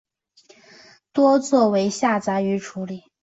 [1.13, 3.03] 多做为下杂鱼处理。